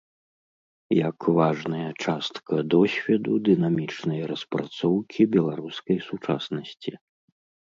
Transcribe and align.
Як 1.09 1.17
важная 1.39 1.89
частка 2.05 2.53
досведу 2.75 3.33
дынамічнай 3.49 4.21
распрацоўкі 4.33 5.21
беларускай 5.37 5.97
сучаснасці. 6.11 6.91